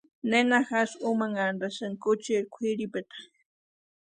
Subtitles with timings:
[0.31, 3.17] ¿Nena jásï únhantasïnki kuchiri kwʼiripita?